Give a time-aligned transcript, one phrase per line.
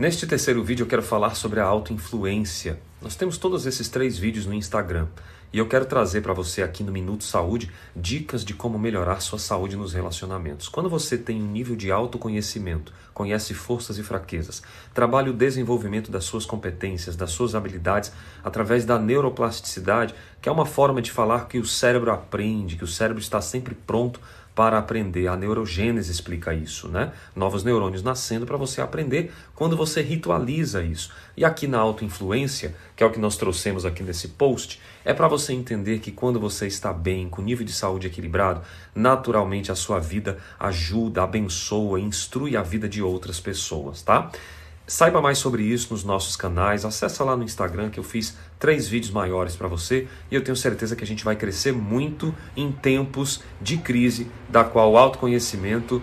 [0.00, 2.80] Neste terceiro vídeo eu quero falar sobre a autoinfluência.
[3.00, 5.06] Nós temos todos esses três vídeos no Instagram
[5.50, 9.38] e eu quero trazer para você aqui no Minuto Saúde dicas de como melhorar sua
[9.38, 10.68] saúde nos relacionamentos.
[10.68, 14.62] Quando você tem um nível de autoconhecimento, conhece forças e fraquezas,
[14.92, 18.12] trabalha o desenvolvimento das suas competências, das suas habilidades
[18.44, 22.86] através da neuroplasticidade, que é uma forma de falar que o cérebro aprende, que o
[22.86, 24.20] cérebro está sempre pronto
[24.54, 25.26] para aprender.
[25.26, 27.12] A neurogênese explica isso, né?
[27.34, 31.10] Novos neurônios nascendo para você aprender quando você ritualiza isso.
[31.36, 35.26] E aqui na autoinfluência, que é o que nós trouxemos aqui nesse post, é para
[35.26, 38.60] você entender que quando você está bem, com nível de saúde equilibrado,
[38.94, 44.30] naturalmente a sua vida ajuda, abençoa, instrui a vida de outras pessoas, tá?
[44.86, 46.84] Saiba mais sobre isso nos nossos canais.
[46.84, 50.56] Acesse lá no Instagram que eu fiz três vídeos maiores para você e eu tenho
[50.56, 56.02] certeza que a gente vai crescer muito em tempos de crise, da qual autoconhecimento,